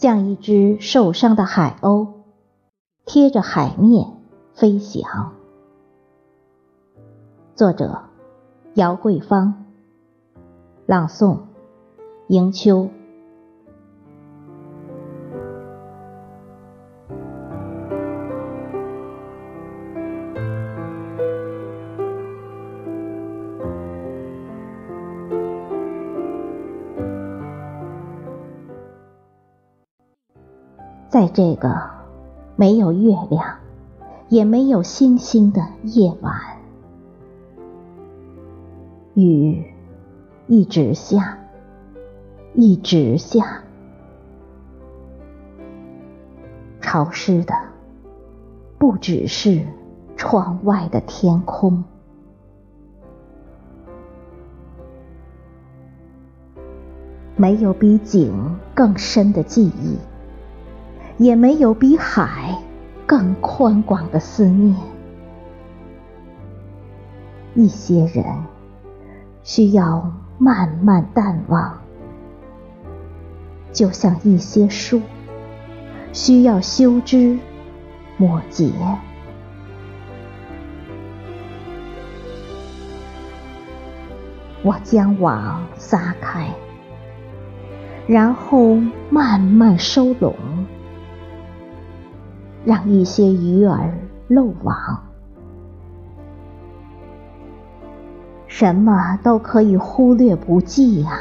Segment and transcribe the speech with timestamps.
[0.00, 2.06] 像一只受伤的海鸥，
[3.04, 4.06] 贴着海面
[4.54, 5.32] 飞翔。
[7.56, 8.02] 作者：
[8.74, 9.64] 姚桂芳。
[10.86, 11.38] 朗诵：
[12.28, 12.90] 迎秋。
[31.18, 31.90] 在这个
[32.54, 33.56] 没有月亮，
[34.28, 36.32] 也没有星星的夜晚，
[39.14, 39.64] 雨
[40.46, 41.36] 一直下，
[42.54, 43.64] 一直下，
[46.80, 47.52] 潮湿的
[48.78, 49.66] 不只是
[50.16, 51.82] 窗外的天空，
[57.34, 59.98] 没有比景更深的记忆。
[61.18, 62.56] 也没有比海
[63.04, 64.74] 更宽广的思念。
[67.54, 68.24] 一些人
[69.42, 71.76] 需要慢慢淡忘，
[73.72, 75.02] 就像一些书
[76.12, 77.36] 需要修枝
[78.16, 78.70] 末节。
[84.62, 86.48] 我将网撒开，
[88.06, 88.76] 然后
[89.10, 90.34] 慢慢收拢。
[92.68, 93.94] 让一些鱼儿
[94.26, 95.02] 漏网，
[98.46, 101.18] 什么都可以忽略不计呀，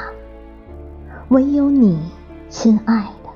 [1.30, 1.98] 唯有你，
[2.50, 3.30] 亲爱的，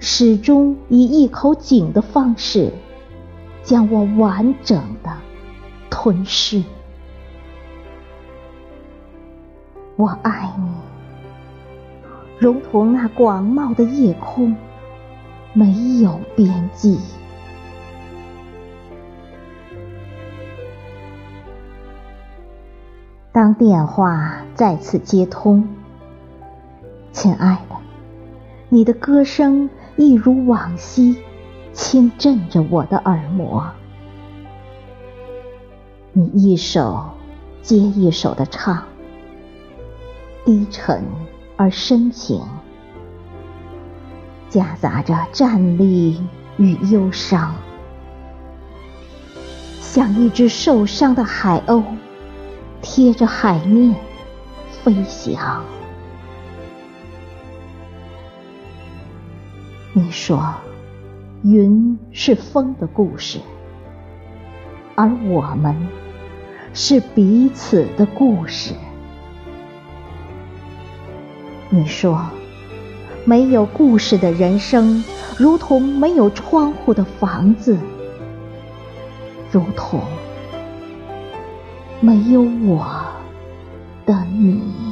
[0.00, 2.72] 始终以一口井的方式
[3.62, 5.12] 将我完整的
[5.88, 6.64] 吞噬。
[9.94, 10.68] 我爱你，
[12.40, 14.56] 如同那广袤的夜空。
[15.54, 15.72] 没
[16.02, 16.98] 有边际。
[23.30, 25.66] 当电话再次接通，
[27.12, 27.76] 亲爱的，
[28.68, 31.16] 你的歌声一如往昔，
[31.72, 33.64] 轻震着我的耳膜。
[36.12, 37.10] 你一首
[37.62, 38.84] 接一首的唱，
[40.44, 41.04] 低沉
[41.56, 42.40] 而深情。
[44.54, 46.22] 夹杂着战栗
[46.58, 47.56] 与忧伤，
[49.80, 51.82] 像一只受伤的海鸥，
[52.80, 53.92] 贴着海面
[54.70, 55.60] 飞翔。
[59.92, 60.54] 你说，
[61.42, 63.40] 云是风的故事，
[64.94, 65.74] 而我们
[66.72, 68.72] 是彼此的故事。
[71.70, 72.24] 你说。
[73.26, 75.02] 没有故事的人生，
[75.38, 77.78] 如同没有窗户的房子，
[79.50, 80.02] 如同
[82.00, 82.86] 没有我
[84.04, 84.83] 的你。